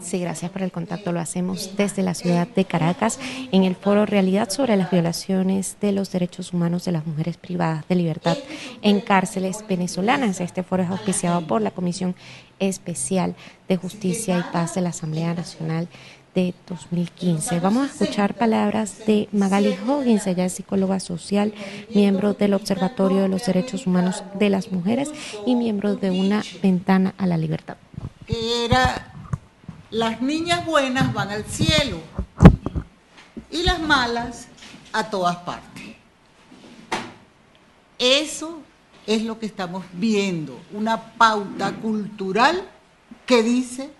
Sí, 0.00 0.18
gracias 0.18 0.50
por 0.50 0.62
el 0.62 0.72
contacto. 0.72 1.12
Lo 1.12 1.20
hacemos 1.20 1.76
desde 1.76 2.02
la 2.02 2.14
ciudad 2.14 2.48
de 2.48 2.64
Caracas 2.64 3.18
en 3.52 3.64
el 3.64 3.76
foro 3.76 4.06
Realidad 4.06 4.50
sobre 4.50 4.76
las 4.76 4.90
violaciones 4.90 5.76
de 5.80 5.92
los 5.92 6.10
derechos 6.10 6.52
humanos 6.52 6.84
de 6.84 6.92
las 6.92 7.06
mujeres 7.06 7.36
privadas 7.36 7.86
de 7.88 7.94
libertad 7.94 8.36
en 8.82 9.00
cárceles 9.00 9.64
venezolanas. 9.68 10.40
Este 10.40 10.62
foro 10.62 10.82
es 10.82 10.90
auspiciado 10.90 11.46
por 11.46 11.62
la 11.62 11.70
Comisión 11.70 12.14
Especial 12.58 13.34
de 13.68 13.76
Justicia 13.76 14.38
y 14.38 14.52
Paz 14.52 14.74
de 14.74 14.80
la 14.80 14.90
Asamblea 14.90 15.34
Nacional 15.34 15.88
de 16.34 16.54
2015. 16.68 17.60
Vamos 17.60 17.88
a 17.88 17.92
escuchar 17.92 18.34
palabras 18.34 19.04
de 19.06 19.28
Magali 19.32 19.76
Hoggins, 19.86 20.26
ella 20.26 20.46
es 20.46 20.54
psicóloga 20.54 20.98
social, 21.00 21.52
miembro 21.94 22.34
del 22.34 22.54
Observatorio 22.54 23.22
de 23.22 23.28
los 23.28 23.44
Derechos 23.44 23.86
Humanos 23.86 24.24
de 24.38 24.48
las 24.48 24.72
Mujeres 24.72 25.10
y 25.46 25.54
miembro 25.54 25.96
de 25.96 26.10
una 26.10 26.42
ventana 26.62 27.14
a 27.18 27.26
la 27.26 27.36
libertad. 27.36 27.76
Era 28.28 29.11
las 29.92 30.22
niñas 30.22 30.64
buenas 30.64 31.12
van 31.12 31.28
al 31.28 31.44
cielo 31.44 31.98
y 33.50 33.62
las 33.62 33.78
malas 33.78 34.48
a 34.90 35.10
todas 35.10 35.36
partes. 35.36 35.96
Eso 37.98 38.62
es 39.06 39.22
lo 39.22 39.38
que 39.38 39.44
estamos 39.44 39.84
viendo, 39.92 40.58
una 40.72 40.98
pauta 40.98 41.72
cultural 41.74 42.66
que 43.26 43.42
dice 43.42 43.90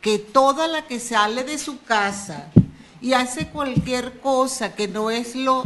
que 0.00 0.20
toda 0.20 0.68
la 0.68 0.86
que 0.86 1.00
sale 1.00 1.42
de 1.42 1.58
su 1.58 1.82
casa 1.82 2.46
y 3.00 3.12
hace 3.12 3.48
cualquier 3.48 4.20
cosa 4.20 4.76
que 4.76 4.86
no 4.86 5.10
es 5.10 5.34
lo 5.34 5.64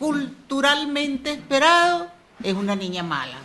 culturalmente 0.00 1.30
esperado, 1.30 2.08
es 2.42 2.54
una 2.54 2.74
niña 2.74 3.04
mala. 3.04 3.38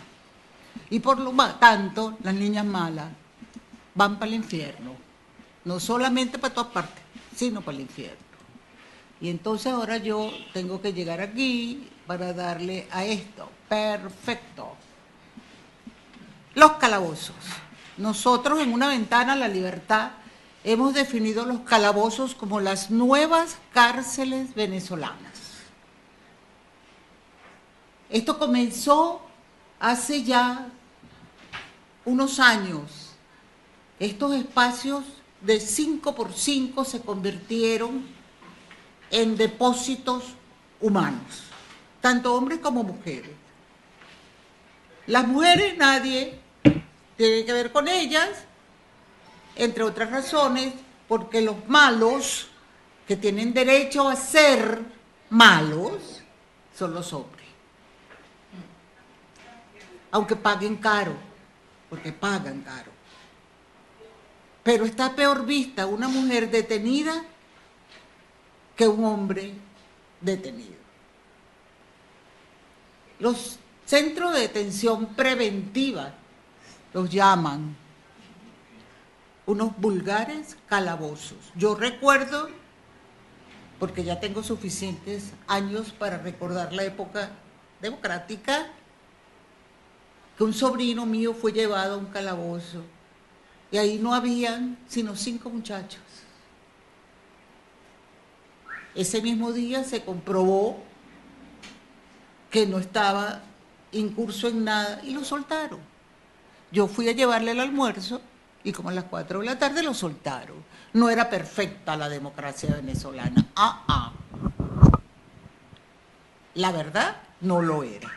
Y 0.90 0.98
por 0.98 1.20
lo 1.20 1.32
tanto, 1.60 2.18
las 2.20 2.34
niñas 2.34 2.64
malas 2.64 3.19
van 3.94 4.18
para 4.18 4.28
el 4.28 4.34
infierno. 4.34 4.94
No 5.64 5.78
solamente 5.78 6.38
para 6.38 6.54
todas 6.54 6.72
partes, 6.72 7.02
sino 7.34 7.60
para 7.60 7.76
el 7.76 7.82
infierno. 7.82 8.30
Y 9.20 9.28
entonces 9.28 9.72
ahora 9.72 9.98
yo 9.98 10.32
tengo 10.52 10.80
que 10.80 10.92
llegar 10.92 11.20
aquí 11.20 11.88
para 12.06 12.32
darle 12.32 12.88
a 12.90 13.04
esto. 13.04 13.50
Perfecto. 13.68 14.74
Los 16.54 16.72
calabozos. 16.72 17.36
Nosotros 17.98 18.60
en 18.60 18.72
una 18.72 18.88
ventana 18.88 19.34
a 19.34 19.36
la 19.36 19.48
libertad 19.48 20.12
hemos 20.64 20.94
definido 20.94 21.44
los 21.44 21.60
calabozos 21.60 22.34
como 22.34 22.60
las 22.60 22.90
nuevas 22.90 23.58
cárceles 23.72 24.54
venezolanas. 24.54 25.30
Esto 28.08 28.38
comenzó 28.38 29.20
hace 29.78 30.24
ya 30.24 30.66
unos 32.04 32.40
años 32.40 33.09
estos 34.00 34.34
espacios 34.34 35.04
de 35.42 35.60
5 35.60 36.14
por 36.14 36.32
5 36.32 36.84
se 36.84 37.02
convirtieron 37.02 38.06
en 39.10 39.36
depósitos 39.36 40.24
humanos, 40.80 41.44
tanto 42.00 42.34
hombres 42.34 42.60
como 42.60 42.82
mujeres. 42.82 43.30
Las 45.06 45.28
mujeres 45.28 45.76
nadie 45.76 46.40
tiene 47.16 47.44
que 47.44 47.52
ver 47.52 47.72
con 47.72 47.88
ellas, 47.88 48.30
entre 49.56 49.84
otras 49.84 50.10
razones, 50.10 50.72
porque 51.06 51.42
los 51.42 51.68
malos 51.68 52.48
que 53.06 53.16
tienen 53.16 53.52
derecho 53.52 54.08
a 54.08 54.16
ser 54.16 54.80
malos 55.28 56.22
son 56.74 56.94
los 56.94 57.12
hombres. 57.12 57.46
Aunque 60.12 60.36
paguen 60.36 60.76
caro, 60.76 61.12
porque 61.90 62.12
pagan 62.12 62.62
caro. 62.62 62.99
Pero 64.62 64.84
está 64.84 65.14
peor 65.14 65.46
vista 65.46 65.86
una 65.86 66.08
mujer 66.08 66.50
detenida 66.50 67.24
que 68.76 68.86
un 68.86 69.04
hombre 69.04 69.52
detenido. 70.20 70.80
Los 73.18 73.58
centros 73.86 74.34
de 74.34 74.40
detención 74.40 75.14
preventiva 75.14 76.14
los 76.92 77.10
llaman 77.10 77.76
unos 79.46 79.76
vulgares 79.78 80.56
calabozos. 80.68 81.52
Yo 81.56 81.74
recuerdo, 81.74 82.48
porque 83.78 84.04
ya 84.04 84.20
tengo 84.20 84.42
suficientes 84.42 85.32
años 85.46 85.90
para 85.90 86.18
recordar 86.18 86.72
la 86.72 86.84
época 86.84 87.30
democrática, 87.80 88.68
que 90.36 90.44
un 90.44 90.52
sobrino 90.52 91.04
mío 91.06 91.34
fue 91.34 91.52
llevado 91.52 91.94
a 91.94 91.98
un 91.98 92.06
calabozo 92.06 92.82
y 93.70 93.78
ahí 93.78 93.98
no 93.98 94.14
habían 94.14 94.78
sino 94.88 95.16
cinco 95.16 95.50
muchachos. 95.50 96.00
Ese 98.94 99.22
mismo 99.22 99.52
día 99.52 99.84
se 99.84 100.04
comprobó 100.04 100.82
que 102.50 102.66
no 102.66 102.78
estaba 102.78 103.42
incurso 103.92 104.48
en 104.48 104.64
nada 104.64 105.00
y 105.04 105.14
lo 105.14 105.24
soltaron. 105.24 105.78
Yo 106.72 106.88
fui 106.88 107.08
a 107.08 107.12
llevarle 107.12 107.52
el 107.52 107.60
almuerzo 107.60 108.20
y 108.64 108.72
como 108.72 108.90
a 108.90 108.92
las 108.92 109.04
cuatro 109.04 109.40
de 109.40 109.46
la 109.46 109.58
tarde 109.58 109.82
lo 109.82 109.94
soltaron. 109.94 110.56
No 110.92 111.08
era 111.08 111.30
perfecta 111.30 111.96
la 111.96 112.08
democracia 112.08 112.74
venezolana. 112.74 113.46
Ah, 113.54 113.84
ah. 113.88 114.12
La 116.54 116.72
verdad, 116.72 117.16
no 117.40 117.62
lo 117.62 117.84
era. 117.84 118.10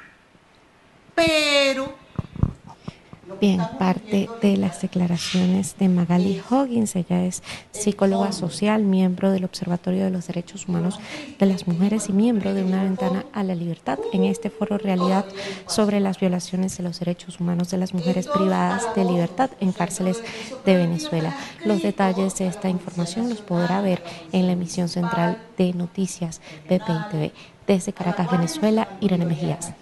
Pero 1.14 1.96
Bien, 3.40 3.62
parte 3.80 4.30
de 4.42 4.58
las 4.58 4.82
declaraciones 4.82 5.78
de 5.78 5.88
Magali 5.88 6.42
Hoggins, 6.50 6.96
ella 6.96 7.26
es 7.26 7.42
psicóloga 7.72 8.32
social, 8.34 8.84
miembro 8.84 9.32
del 9.32 9.46
Observatorio 9.46 10.04
de 10.04 10.12
los 10.12 10.28
Derechos 10.28 10.68
Humanos 10.68 11.00
de 11.40 11.46
las 11.46 11.68
Mujeres 11.68 12.10
y 12.10 12.14
miembro 12.14 12.54
de 12.54 12.64
Una 12.64 12.84
Ventana 12.84 13.26
a 13.32 13.44
la 13.44 13.56
Libertad 13.56 13.98
en 14.12 14.26
este 14.26 14.50
foro 14.50 14.78
Realidad 14.78 15.26
sobre 15.68 16.00
las 16.00 16.20
violaciones 16.20 16.78
de 16.78 16.84
los 16.84 17.00
derechos 17.00 17.40
humanos 17.40 17.70
de 17.70 17.78
las 17.78 17.94
mujeres 17.94 18.28
privadas 18.28 18.84
de 18.96 19.06
libertad 19.06 19.50
en 19.62 19.72
cárceles 19.72 20.22
de 20.66 20.76
Venezuela. 20.76 21.36
Los 21.66 21.82
detalles 21.82 22.36
de 22.38 22.48
esta 22.48 22.70
información 22.70 23.30
los 23.30 23.42
podrá 23.42 23.82
ver 23.82 24.04
en 24.32 24.48
la 24.48 24.54
emisión 24.54 24.90
central 24.90 25.42
de 25.58 25.74
Noticias 25.74 26.42
BPI 26.66 27.32
Desde 27.68 27.94
Caracas, 27.94 28.30
Venezuela, 28.30 28.90
Irene 29.00 29.26
Mejías. 29.26 29.74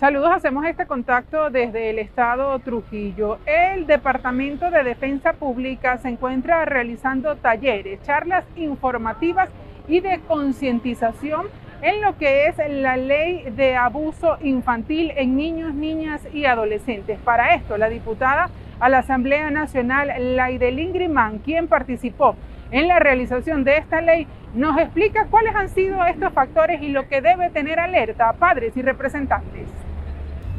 Saludos, 0.00 0.30
hacemos 0.32 0.64
este 0.64 0.86
contacto 0.86 1.50
desde 1.50 1.90
el 1.90 1.98
estado 1.98 2.58
Trujillo. 2.60 3.36
El 3.44 3.86
Departamento 3.86 4.70
de 4.70 4.82
Defensa 4.82 5.34
Pública 5.34 5.98
se 5.98 6.08
encuentra 6.08 6.64
realizando 6.64 7.36
talleres, 7.36 8.02
charlas 8.04 8.46
informativas 8.56 9.50
y 9.88 10.00
de 10.00 10.20
concientización 10.20 11.48
en 11.82 12.00
lo 12.00 12.16
que 12.16 12.46
es 12.46 12.56
la 12.66 12.96
ley 12.96 13.50
de 13.54 13.76
abuso 13.76 14.38
infantil 14.40 15.12
en 15.16 15.36
niños, 15.36 15.74
niñas 15.74 16.22
y 16.32 16.46
adolescentes. 16.46 17.18
Para 17.18 17.54
esto, 17.54 17.76
la 17.76 17.90
diputada 17.90 18.48
a 18.80 18.88
la 18.88 19.00
Asamblea 19.00 19.50
Nacional, 19.50 20.34
Laidelín 20.34 20.94
Grimán, 20.94 21.40
quien 21.40 21.68
participó 21.68 22.36
en 22.70 22.88
la 22.88 23.00
realización 23.00 23.64
de 23.64 23.76
esta 23.76 24.00
ley, 24.00 24.26
nos 24.54 24.78
explica 24.78 25.26
cuáles 25.26 25.54
han 25.54 25.68
sido 25.68 26.02
estos 26.06 26.32
factores 26.32 26.80
y 26.80 26.88
lo 26.88 27.06
que 27.06 27.20
debe 27.20 27.50
tener 27.50 27.78
alerta 27.78 28.30
a 28.30 28.32
padres 28.32 28.74
y 28.78 28.80
representantes 28.80 29.68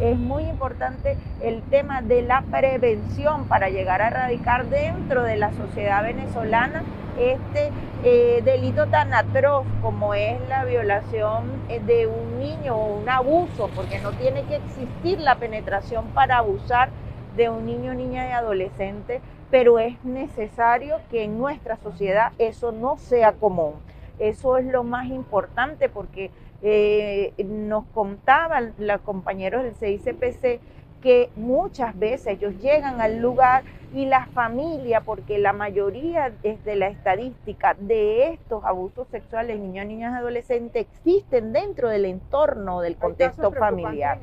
es 0.01 0.17
muy 0.17 0.43
importante 0.45 1.15
el 1.41 1.61
tema 1.61 2.01
de 2.01 2.23
la 2.23 2.41
prevención 2.41 3.45
para 3.45 3.69
llegar 3.69 4.01
a 4.01 4.07
erradicar 4.07 4.65
dentro 4.65 5.23
de 5.23 5.37
la 5.37 5.53
sociedad 5.53 6.03
venezolana 6.03 6.83
este 7.19 7.71
eh, 8.03 8.41
delito 8.43 8.87
tan 8.87 9.13
atroz 9.13 9.65
como 9.81 10.15
es 10.15 10.39
la 10.49 10.65
violación 10.65 11.43
eh, 11.69 11.79
de 11.85 12.07
un 12.07 12.39
niño 12.39 12.75
o 12.75 12.99
un 12.99 13.07
abuso, 13.07 13.69
porque 13.75 13.99
no 13.99 14.11
tiene 14.13 14.43
que 14.43 14.55
existir 14.55 15.19
la 15.19 15.35
penetración 15.35 16.07
para 16.07 16.37
abusar 16.37 16.89
de 17.37 17.49
un 17.49 17.65
niño, 17.65 17.93
niña 17.93 18.27
y 18.27 18.31
adolescente, 18.31 19.21
pero 19.51 19.77
es 19.77 20.03
necesario 20.03 20.99
que 21.11 21.23
en 21.25 21.37
nuestra 21.37 21.77
sociedad 21.77 22.31
eso 22.39 22.71
no 22.71 22.97
sea 22.97 23.33
común. 23.33 23.73
Eso 24.17 24.57
es 24.57 24.65
lo 24.65 24.83
más 24.83 25.07
importante 25.07 25.89
porque 25.89 26.31
eh, 26.61 27.33
nos 27.45 27.85
contaban 27.87 28.73
los 28.77 29.01
compañeros 29.01 29.63
del 29.63 29.75
CICPC 29.75 30.59
que 31.01 31.29
muchas 31.35 31.97
veces 31.97 32.27
ellos 32.27 32.53
llegan 32.61 33.01
al 33.01 33.19
lugar 33.19 33.63
y 33.93 34.05
la 34.05 34.27
familia, 34.27 35.01
porque 35.01 35.37
la 35.37 35.51
mayoría 35.51 36.31
de 36.41 36.75
la 36.75 36.87
estadística 36.87 37.75
de 37.77 38.29
estos 38.29 38.63
abusos 38.63 39.07
sexuales 39.09 39.59
niños, 39.59 39.85
niñas 39.85 40.13
y 40.13 40.17
adolescentes 40.17 40.87
existen 40.87 41.51
dentro 41.51 41.89
del 41.89 42.05
entorno 42.05 42.79
del 42.79 42.95
contexto 42.95 43.51
familiar. 43.51 44.19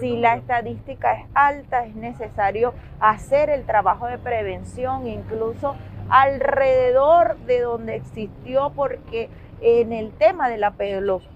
Si 0.00 0.16
la 0.16 0.36
estadística 0.36 1.14
es 1.14 1.26
alta, 1.34 1.84
es 1.84 1.94
necesario 1.96 2.72
hacer 3.00 3.50
el 3.50 3.66
trabajo 3.66 4.06
de 4.06 4.16
prevención, 4.16 5.06
incluso 5.06 5.76
alrededor 6.08 7.36
de 7.40 7.60
donde 7.60 7.96
existió, 7.96 8.72
porque 8.74 9.28
En 9.60 9.92
el 9.92 10.12
tema 10.12 10.48
de 10.48 10.56
la 10.56 10.72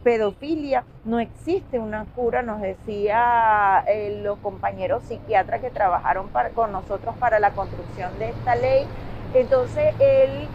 pedofilia 0.04 0.84
no 1.04 1.18
existe 1.18 1.80
una 1.80 2.04
cura, 2.14 2.42
nos 2.42 2.60
decía 2.60 3.82
eh, 3.88 4.20
los 4.22 4.38
compañeros 4.38 5.02
psiquiatras 5.04 5.60
que 5.60 5.70
trabajaron 5.70 6.28
con 6.54 6.70
nosotros 6.70 7.16
para 7.18 7.40
la 7.40 7.50
construcción 7.50 8.16
de 8.20 8.30
esta 8.30 8.54
ley. 8.54 8.86
Entonces, 9.34 9.94
el, 9.98 10.48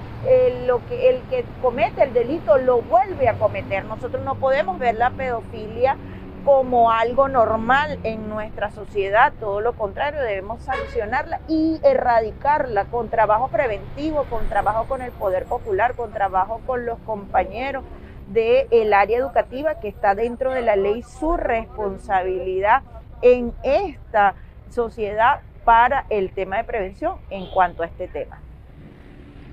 lo 0.65 0.85
que, 0.87 1.09
el 1.09 1.21
que 1.23 1.43
comete 1.61 2.03
el 2.03 2.13
delito 2.13 2.57
lo 2.57 2.81
vuelve 2.81 3.27
a 3.27 3.33
cometer. 3.33 3.83
Nosotros 3.83 4.23
no 4.23 4.35
podemos 4.35 4.79
ver 4.79 4.95
la 4.95 5.09
pedofilia 5.09 5.97
como 6.47 6.91
algo 6.91 7.27
normal 7.27 7.99
en 8.03 8.29
nuestra 8.29 8.71
sociedad, 8.71 9.33
todo 9.37 9.59
lo 9.59 9.73
contrario, 9.73 10.21
debemos 10.21 10.63
sancionarla 10.63 11.41
y 11.49 11.77
erradicarla 11.83 12.85
con 12.85 13.09
trabajo 13.09 13.49
preventivo, 13.49 14.23
con 14.29 14.47
trabajo 14.47 14.85
con 14.85 15.01
el 15.01 15.11
poder 15.11 15.43
popular, 15.43 15.95
con 15.95 16.13
trabajo 16.13 16.61
con 16.65 16.85
los 16.85 16.99
compañeros 16.99 17.83
del 18.27 18.93
área 18.93 19.17
educativa 19.17 19.81
que 19.81 19.89
está 19.89 20.15
dentro 20.15 20.53
de 20.53 20.61
la 20.61 20.77
ley 20.77 21.03
su 21.03 21.35
responsabilidad 21.35 22.81
en 23.21 23.53
esta 23.63 24.35
sociedad 24.69 25.41
para 25.65 26.05
el 26.09 26.31
tema 26.31 26.55
de 26.55 26.63
prevención 26.63 27.17
en 27.29 27.47
cuanto 27.47 27.83
a 27.83 27.87
este 27.87 28.07
tema. 28.07 28.39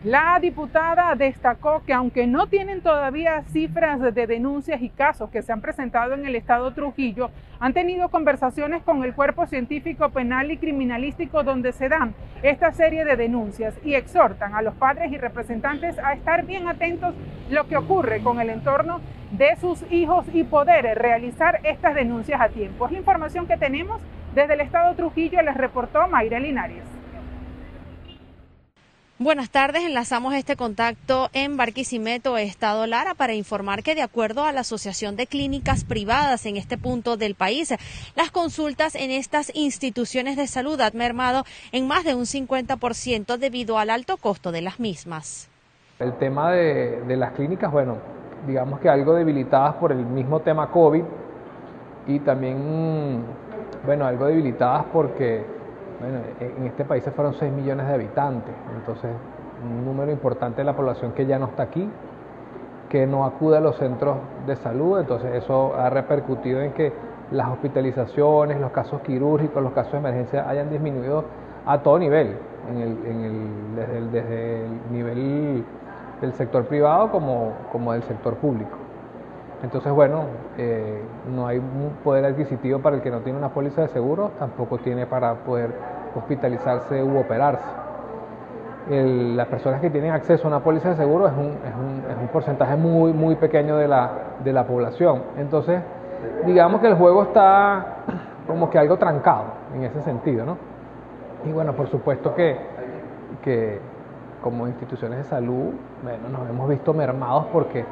La 0.05 0.39
diputada 0.39 1.15
destacó 1.15 1.83
que 1.87 1.95
aunque 1.95 2.27
no 2.27 2.47
tienen 2.47 2.83
todavía 2.83 3.43
cifras 3.45 3.99
de 4.15 4.27
denuncias 4.27 4.83
y 4.83 4.91
casos 4.91 5.31
que 5.31 5.41
se 5.41 5.51
han 5.51 5.62
presentado 5.62 6.12
en 6.12 6.27
el 6.27 6.37
estado 6.37 6.75
Trujillo, 6.75 7.31
han 7.59 7.73
tenido 7.73 8.11
conversaciones 8.11 8.83
con 8.83 9.03
el 9.03 9.15
cuerpo 9.15 9.47
científico 9.47 10.11
penal 10.11 10.51
y 10.51 10.59
criminalístico 10.59 11.43
donde 11.43 11.73
se 11.73 11.89
dan 11.89 12.15
esta 12.43 12.71
serie 12.73 13.06
de 13.06 13.17
denuncias 13.17 13.75
y 13.83 13.95
exhortan 13.95 14.55
a 14.55 14.61
los 14.61 14.75
padres 14.75 15.11
y 15.11 15.17
representantes 15.17 15.99
a 15.99 16.12
estar 16.12 16.45
bien 16.45 16.69
atentos 16.69 17.15
lo 17.49 17.67
que 17.67 17.79
ocurre 17.79 18.23
con 18.23 18.43
el 18.43 18.50
entorno 18.50 19.00
de 19.31 19.57
sus 19.57 19.91
hijos 19.91 20.27
y 20.35 20.45
poder 20.45 20.99
realizar 20.99 21.61
estas 21.62 21.95
denuncias 21.95 22.43
a 22.43 22.50
tiempo. 22.50 22.85
Es 22.85 22.93
la 22.93 22.99
información 22.99 23.47
que 23.47 23.57
tenemos 23.57 24.03
desde 24.35 24.53
el 24.53 24.61
estado 24.61 24.95
Trujillo, 24.97 25.41
les 25.41 25.57
reportó 25.57 26.07
Mayra 26.09 26.41
Linares. 26.41 26.94
Buenas 29.25 29.49
tardes, 29.49 29.82
enlazamos 29.85 30.35
este 30.35 30.55
contacto 30.55 31.31
en 31.32 31.56
Barquisimeto, 31.56 32.37
Estado 32.37 32.87
Lara, 32.87 33.15
para 33.15 33.32
informar 33.32 33.82
que 33.82 33.94
de 33.94 34.03
acuerdo 34.03 34.44
a 34.44 34.53
la 34.53 34.61
Asociación 34.61 35.17
de 35.17 35.26
Clínicas 35.26 35.82
Privadas 35.82 36.44
en 36.44 36.59
este 36.59 36.76
punto 36.76 37.17
del 37.17 37.35
país, 37.35 37.75
las 38.17 38.31
consultas 38.31 38.94
en 38.94 39.11
estas 39.11 39.50
instituciones 39.55 40.37
de 40.37 40.47
salud 40.47 40.79
han 40.79 40.94
mermado 40.99 41.44
en 41.73 41.88
más 41.88 42.05
de 42.05 42.15
un 42.15 42.26
50% 42.26 43.38
debido 43.38 43.79
al 43.79 43.88
alto 43.88 44.19
costo 44.19 44.53
de 44.53 44.61
las 44.61 44.79
mismas. 44.79 45.49
El 45.99 46.19
tema 46.19 46.53
de, 46.53 47.00
de 47.09 47.17
las 47.17 47.32
clínicas, 47.32 47.73
bueno, 47.73 47.97
digamos 48.47 48.79
que 48.79 48.91
algo 48.91 49.15
debilitadas 49.15 49.76
por 49.76 49.91
el 49.91 50.05
mismo 50.05 50.41
tema 50.41 50.71
COVID 50.71 51.03
y 52.09 52.19
también, 52.21 53.25
bueno, 53.87 54.05
algo 54.05 54.26
debilitadas 54.26 54.85
porque 54.93 55.63
bueno, 56.00 56.19
en 56.41 56.67
este 56.67 56.85
país 56.85 57.05
se 57.05 57.11
fueron 57.11 57.35
6 57.35 57.52
millones 57.52 57.87
de 57.87 57.94
habitantes, 57.94 58.55
entonces 58.76 59.11
un 59.64 59.85
número 59.85 60.11
importante 60.11 60.58
de 60.58 60.64
la 60.64 60.75
población 60.75 61.12
que 61.12 61.26
ya 61.26 61.38
no 61.38 61.46
está 61.46 61.64
aquí, 61.64 61.88
que 62.88 63.06
no 63.06 63.25
acude 63.25 63.56
a 63.56 63.61
los 63.61 63.76
centros 63.76 64.17
de 64.46 64.56
salud, 64.56 65.00
entonces 65.00 65.35
eso 65.35 65.75
ha 65.75 65.91
repercutido 65.91 66.61
en 66.61 66.73
que 66.73 66.93
las 67.31 67.49
hospitalizaciones, 67.49 68.61
los 68.61 68.70
casos 68.70 69.00
quirúrgicos, 69.00 69.62
los 69.62 69.73
casos 69.73 69.93
de 69.93 69.99
emergencia 69.99 70.49
hayan 70.49 70.70
disminuido 70.70 71.25
a 71.67 71.79
todo 71.79 71.99
nivel, 71.99 72.37
desde, 73.75 74.64
el, 74.64 74.93
nivel 74.93 75.64
del 76.20 76.32
sector 76.35 76.67
privado 76.67 77.11
como, 77.11 77.52
como 77.73 77.93
del 77.93 78.02
sector 78.02 78.35
público. 78.37 78.84
Entonces, 79.64 79.90
bueno, 79.93 80.25
eh, 80.58 81.02
no 81.34 81.46
hay 81.46 81.58
poder 82.05 82.26
adquisitivo 82.26 82.81
para 82.81 82.96
el 82.96 83.02
que 83.02 83.11
no 83.11 83.20
tiene 83.20 83.38
una 83.38 83.49
póliza 83.49 83.81
de 83.81 83.88
seguro, 83.88 84.32
tampoco 84.38 84.76
tiene 84.76 85.06
para 85.06 85.37
poder 85.37 85.70
hospitalizarse 86.14 87.02
u 87.02 87.19
operarse. 87.19 87.64
las 88.90 89.46
personas 89.49 89.81
que 89.81 89.88
tienen 89.88 90.12
acceso 90.12 90.44
a 90.44 90.49
una 90.49 90.61
póliza 90.61 90.90
de 90.90 90.96
seguro 90.96 91.26
es 91.26 91.32
un, 91.32 91.46
es 91.46 91.75
un, 91.75 92.11
es 92.11 92.16
un 92.20 92.28
porcentaje 92.28 92.76
muy, 92.76 93.14
muy 93.14 93.37
pequeño 93.37 93.76
de 93.78 93.88
la, 93.88 94.11
de 94.44 94.52
la 94.52 94.66
población. 94.66 95.22
Entonces, 95.38 95.81
digamos 96.44 96.82
que 96.82 96.88
el 96.88 96.94
juego 96.94 97.22
está 97.22 97.87
como 98.46 98.69
que 98.69 98.78
algo 98.78 98.99
trancado 98.99 99.44
en 99.75 99.84
ese 99.84 100.02
sentido, 100.02 100.44
¿no? 100.44 100.58
Y 101.46 101.52
bueno, 101.52 101.72
por 101.72 101.88
supuesto 101.88 102.34
que, 102.34 102.58
que 103.43 103.81
como 104.43 104.66
instituciones 104.66 105.20
de 105.20 105.25
salud, 105.25 105.72
bueno, 106.02 106.28
nos 106.28 106.50
hemos 106.50 106.69
visto 106.69 106.93
mermados 106.93 107.46
porque 107.50 107.87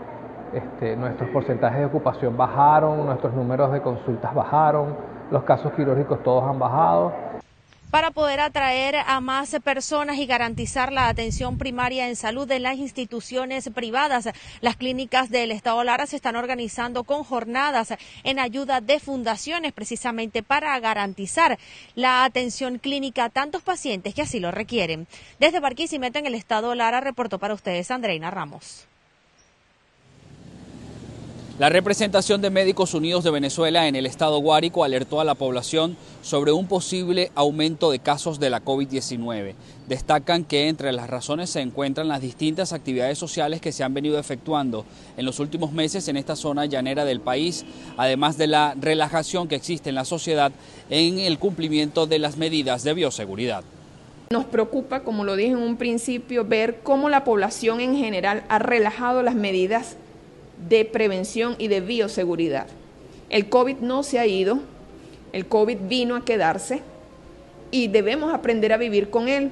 este, 0.52 0.96
nuestros 0.96 1.30
porcentajes 1.30 1.78
de 1.78 1.86
ocupación 1.86 2.36
bajaron, 2.36 3.06
nuestros 3.06 3.32
números 3.34 3.72
de 3.72 3.80
consultas 3.80 4.34
bajaron, 4.34 4.96
los 5.30 5.44
casos 5.44 5.72
quirúrgicos 5.74 6.22
todos 6.22 6.44
han 6.44 6.58
bajado. 6.58 7.12
Para 7.92 8.10
poder 8.10 8.40
atraer 8.40 8.96
a 9.06 9.20
más 9.20 9.54
personas 9.62 10.16
y 10.16 10.24
garantizar 10.24 10.90
la 10.90 11.08
atención 11.08 11.58
primaria 11.58 12.08
en 12.08 12.16
salud 12.16 12.50
en 12.50 12.62
las 12.62 12.78
instituciones 12.78 13.68
privadas, 13.68 14.30
las 14.62 14.76
clínicas 14.76 15.28
del 15.28 15.50
Estado 15.50 15.84
Lara 15.84 16.06
se 16.06 16.16
están 16.16 16.36
organizando 16.36 17.04
con 17.04 17.22
jornadas 17.22 17.92
en 18.24 18.38
ayuda 18.38 18.80
de 18.80 18.98
fundaciones 18.98 19.74
precisamente 19.74 20.42
para 20.42 20.80
garantizar 20.80 21.58
la 21.94 22.24
atención 22.24 22.78
clínica 22.78 23.24
a 23.24 23.28
tantos 23.28 23.60
pacientes 23.60 24.14
que 24.14 24.22
así 24.22 24.40
lo 24.40 24.52
requieren. 24.52 25.06
Desde 25.38 25.60
Barquisimeto 25.60 26.18
en 26.18 26.26
el 26.26 26.34
Estado 26.34 26.74
Lara 26.74 27.00
reportó 27.00 27.38
para 27.38 27.52
ustedes 27.52 27.90
Andreina 27.90 28.30
Ramos. 28.30 28.88
La 31.62 31.68
representación 31.68 32.42
de 32.42 32.50
Médicos 32.50 32.92
Unidos 32.92 33.22
de 33.22 33.30
Venezuela 33.30 33.86
en 33.86 33.94
el 33.94 34.04
estado 34.04 34.38
Guárico 34.38 34.82
alertó 34.82 35.20
a 35.20 35.24
la 35.24 35.36
población 35.36 35.96
sobre 36.20 36.50
un 36.50 36.66
posible 36.66 37.30
aumento 37.36 37.92
de 37.92 38.00
casos 38.00 38.40
de 38.40 38.50
la 38.50 38.64
COVID-19. 38.64 39.54
Destacan 39.86 40.42
que 40.42 40.66
entre 40.66 40.90
las 40.90 41.08
razones 41.08 41.50
se 41.50 41.60
encuentran 41.60 42.08
las 42.08 42.20
distintas 42.20 42.72
actividades 42.72 43.16
sociales 43.16 43.60
que 43.60 43.70
se 43.70 43.84
han 43.84 43.94
venido 43.94 44.18
efectuando 44.18 44.84
en 45.16 45.24
los 45.24 45.38
últimos 45.38 45.70
meses 45.70 46.08
en 46.08 46.16
esta 46.16 46.34
zona 46.34 46.66
llanera 46.66 47.04
del 47.04 47.20
país, 47.20 47.64
además 47.96 48.36
de 48.38 48.48
la 48.48 48.74
relajación 48.76 49.46
que 49.46 49.54
existe 49.54 49.90
en 49.90 49.94
la 49.94 50.04
sociedad 50.04 50.50
en 50.90 51.20
el 51.20 51.38
cumplimiento 51.38 52.08
de 52.08 52.18
las 52.18 52.38
medidas 52.38 52.82
de 52.82 52.94
bioseguridad. 52.94 53.62
Nos 54.32 54.46
preocupa, 54.46 55.04
como 55.04 55.22
lo 55.22 55.36
dije 55.36 55.52
en 55.52 55.58
un 55.58 55.76
principio, 55.76 56.44
ver 56.44 56.80
cómo 56.82 57.08
la 57.08 57.22
población 57.22 57.80
en 57.80 57.96
general 57.96 58.42
ha 58.48 58.58
relajado 58.58 59.22
las 59.22 59.36
medidas 59.36 59.96
de 60.68 60.84
prevención 60.84 61.56
y 61.58 61.68
de 61.68 61.80
bioseguridad. 61.80 62.66
El 63.30 63.48
COVID 63.48 63.76
no 63.78 64.02
se 64.02 64.18
ha 64.18 64.26
ido, 64.26 64.60
el 65.32 65.46
COVID 65.46 65.78
vino 65.88 66.16
a 66.16 66.24
quedarse 66.24 66.82
y 67.70 67.88
debemos 67.88 68.32
aprender 68.32 68.72
a 68.72 68.76
vivir 68.76 69.10
con 69.10 69.28
él. 69.28 69.50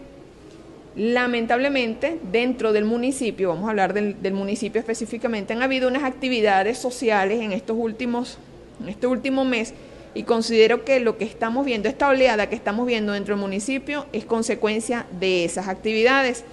Lamentablemente, 0.96 2.18
dentro 2.30 2.72
del 2.72 2.84
municipio, 2.84 3.48
vamos 3.48 3.66
a 3.66 3.70
hablar 3.70 3.94
del, 3.94 4.34
municipio 4.34 4.80
específicamente, 4.80 5.52
han 5.52 5.62
habido 5.62 5.88
unas 5.88 6.02
actividades 6.02 6.78
sociales 6.78 7.40
en 7.40 7.52
estos 7.52 7.76
últimos, 7.78 8.38
en 8.82 8.88
este 8.88 9.06
último 9.06 9.44
mes, 9.44 9.72
y 10.14 10.24
considero 10.24 10.84
que 10.84 10.98
lo 11.00 11.16
que 11.16 11.24
estamos 11.24 11.64
viendo, 11.64 11.88
esta 11.88 12.08
oleada 12.08 12.48
que 12.48 12.56
estamos 12.56 12.86
viendo 12.86 13.12
dentro 13.12 13.34
del 13.34 13.40
municipio, 13.40 14.06
es 14.12 14.24
consecuencia 14.24 15.06
de 15.20 15.44
esas 15.44 15.68
actividades. 15.68 16.44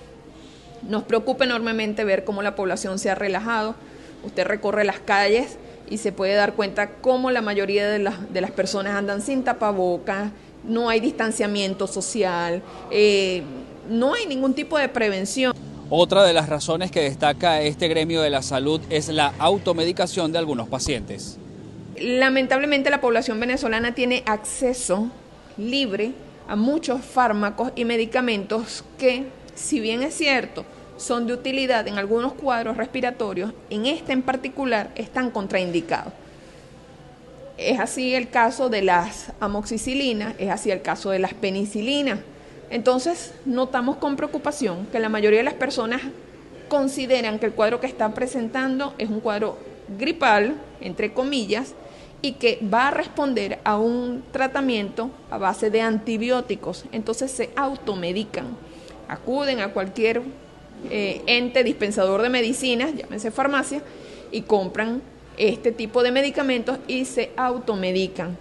Nos 0.87 1.03
preocupa 1.03 1.43
enormemente 1.43 2.03
ver 2.03 2.23
cómo 2.23 2.43
la 2.43 2.55
población 2.55 2.99
se 2.99 3.09
ha 3.09 3.15
relajado, 3.15 3.75
Usted 4.27 4.45
recorre 4.45 4.83
las 4.83 4.99
calles 4.99 5.57
y 5.89 5.97
se 5.97 6.11
puede 6.11 6.33
dar 6.33 6.53
cuenta 6.53 6.89
cómo 7.01 7.31
la 7.31 7.41
mayoría 7.41 7.87
de 7.87 7.99
las, 7.99 8.31
de 8.33 8.41
las 8.41 8.51
personas 8.51 8.95
andan 8.95 9.21
sin 9.21 9.43
tapabocas, 9.43 10.31
no 10.65 10.89
hay 10.89 10.99
distanciamiento 10.99 11.87
social, 11.87 12.61
eh, 12.91 13.41
no 13.89 14.13
hay 14.13 14.25
ningún 14.25 14.53
tipo 14.53 14.77
de 14.77 14.89
prevención. 14.89 15.53
Otra 15.89 16.25
de 16.25 16.33
las 16.33 16.49
razones 16.49 16.91
que 16.91 17.01
destaca 17.01 17.61
este 17.61 17.87
gremio 17.87 18.21
de 18.21 18.29
la 18.29 18.41
salud 18.41 18.81
es 18.89 19.07
la 19.07 19.33
automedicación 19.39 20.33
de 20.33 20.39
algunos 20.39 20.67
pacientes. 20.67 21.37
Lamentablemente 21.97 22.89
la 22.89 22.99
población 22.99 23.39
venezolana 23.39 23.95
tiene 23.95 24.23
acceso 24.25 25.09
libre 25.57 26.11
a 26.49 26.57
muchos 26.57 26.99
fármacos 27.01 27.71
y 27.77 27.85
medicamentos 27.85 28.83
que, 28.97 29.27
si 29.55 29.79
bien 29.79 30.03
es 30.03 30.15
cierto, 30.15 30.65
son 30.97 31.27
de 31.27 31.33
utilidad 31.33 31.87
en 31.87 31.97
algunos 31.97 32.33
cuadros 32.33 32.77
respiratorios, 32.77 33.53
en 33.69 33.85
este 33.85 34.13
en 34.13 34.21
particular 34.21 34.91
están 34.95 35.31
contraindicados. 35.31 36.13
Es 37.57 37.79
así 37.79 38.13
el 38.13 38.29
caso 38.29 38.69
de 38.69 38.83
las 38.83 39.31
amoxicilinas, 39.39 40.35
es 40.37 40.49
así 40.49 40.69
el 40.69 40.81
caso 40.81 41.09
de 41.09 41.19
las 41.19 41.33
penicilinas. 41.33 42.19
Entonces, 42.69 43.33
notamos 43.45 43.97
con 43.97 44.15
preocupación 44.15 44.87
que 44.91 44.99
la 44.99 45.09
mayoría 45.09 45.39
de 45.39 45.45
las 45.45 45.53
personas 45.53 46.01
consideran 46.67 47.39
que 47.39 47.47
el 47.47 47.53
cuadro 47.53 47.79
que 47.79 47.87
están 47.87 48.13
presentando 48.13 48.93
es 48.97 49.09
un 49.09 49.21
cuadro 49.21 49.57
gripal, 49.97 50.55
entre 50.81 51.13
comillas, 51.13 51.73
y 52.21 52.33
que 52.33 52.59
va 52.61 52.89
a 52.89 52.91
responder 52.91 53.59
a 53.63 53.77
un 53.77 54.23
tratamiento 54.31 55.09
a 55.29 55.37
base 55.37 55.69
de 55.69 55.81
antibióticos. 55.81 56.85
Entonces 56.91 57.31
se 57.31 57.51
automedican, 57.55 58.47
acuden 59.07 59.61
a 59.61 59.69
cualquier 59.69 60.21
eh, 60.89 61.21
ente 61.27 61.63
dispensador 61.63 62.21
de 62.21 62.29
medicinas, 62.29 62.95
llámese 62.95 63.31
farmacia, 63.31 63.81
y 64.31 64.41
compran 64.41 65.01
este 65.37 65.71
tipo 65.71 66.03
de 66.03 66.11
medicamentos 66.11 66.79
y 66.87 67.05
se 67.05 67.31
automedican. 67.37 68.37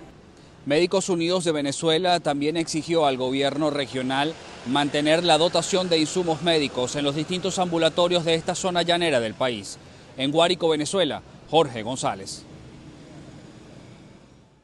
Médicos 0.64 1.08
Unidos 1.08 1.44
de 1.44 1.52
Venezuela 1.52 2.18
también 2.18 2.56
exigió 2.56 3.06
al 3.06 3.16
gobierno 3.16 3.70
regional 3.70 4.34
mantener 4.66 5.22
la 5.22 5.38
dotación 5.38 5.88
de 5.88 5.98
insumos 5.98 6.42
médicos 6.42 6.96
en 6.96 7.04
los 7.04 7.14
distintos 7.14 7.60
ambulatorios 7.60 8.24
de 8.24 8.34
esta 8.34 8.56
zona 8.56 8.82
llanera 8.82 9.20
del 9.20 9.34
país. 9.34 9.78
En 10.16 10.32
Guárico, 10.32 10.68
Venezuela, 10.68 11.22
Jorge 11.50 11.82
González. 11.82 12.44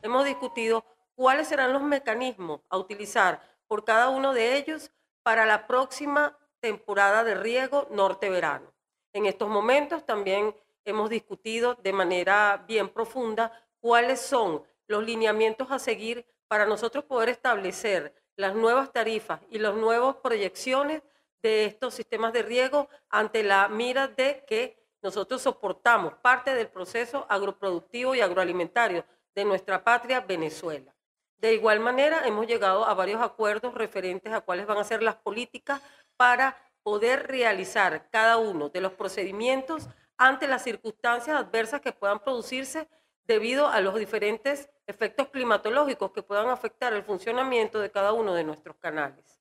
Hemos 0.03 0.25
discutido 0.25 0.85
cuáles 1.15 1.47
serán 1.47 1.73
los 1.73 1.83
mecanismos 1.83 2.61
a 2.69 2.79
utilizar 2.79 3.41
por 3.69 3.85
cada 3.85 4.09
uno 4.09 4.35
de 4.35 4.59
ellos 4.59 4.91
para 5.23 5.47
la 5.47 5.69
próxima 5.69 6.37
temporada 6.63 7.25
de 7.25 7.35
riego 7.35 7.89
norte-verano. 7.91 8.73
En 9.13 9.27
estos 9.27 9.49
momentos 9.49 10.07
también 10.07 10.55
hemos 10.85 11.11
discutido 11.11 11.75
de 11.75 11.93
manera 11.93 12.65
bien 12.67 12.89
profunda 12.89 13.53
cuáles 13.81 14.21
son 14.21 14.63
los 14.87 15.05
lineamientos 15.05 15.71
a 15.71 15.79
seguir 15.79 16.25
para 16.47 16.65
nosotros 16.65 17.05
poder 17.05 17.29
establecer 17.29 18.15
las 18.37 18.55
nuevas 18.55 18.93
tarifas 18.93 19.41
y 19.51 19.59
las 19.59 19.75
nuevas 19.75 20.17
proyecciones 20.17 21.03
de 21.43 21.65
estos 21.65 21.95
sistemas 21.95 22.33
de 22.33 22.43
riego 22.43 22.89
ante 23.11 23.43
la 23.43 23.69
mira 23.69 24.07
de 24.07 24.45
que 24.47 24.79
nosotros 25.03 25.43
soportamos 25.43 26.15
parte 26.15 26.55
del 26.55 26.69
proceso 26.69 27.27
agroproductivo 27.29 28.15
y 28.15 28.21
agroalimentario 28.21 29.05
de 29.35 29.45
nuestra 29.45 29.83
patria 29.83 30.21
Venezuela. 30.21 30.95
De 31.39 31.55
igual 31.55 31.81
manera, 31.81 32.25
hemos 32.25 32.47
llegado 32.47 32.85
a 32.85 32.95
varios 32.95 33.21
acuerdos 33.21 33.75
referentes 33.75 34.33
a 34.33 34.43
cuáles 34.43 34.65
van 34.65 34.79
a 34.79 34.85
ser 34.85 35.03
las 35.03 35.17
políticas 35.17 35.83
para 36.23 36.57
poder 36.85 37.27
realizar 37.27 38.09
cada 38.13 38.37
uno 38.37 38.69
de 38.69 38.81
los 38.81 38.93
procedimientos 38.93 39.89
ante 40.17 40.47
las 40.47 40.63
circunstancias 40.63 41.37
adversas 41.37 41.81
que 41.81 41.91
puedan 41.91 42.21
producirse 42.21 42.89
debido 43.25 43.67
a 43.67 43.81
los 43.81 43.97
diferentes 43.97 44.71
efectos 44.87 45.31
climatológicos 45.31 46.13
que 46.13 46.23
puedan 46.23 46.49
afectar 46.49 46.93
el 46.93 47.03
funcionamiento 47.03 47.81
de 47.81 47.91
cada 47.91 48.13
uno 48.13 48.35
de 48.35 48.45
nuestros 48.45 48.77
canales. 48.77 49.41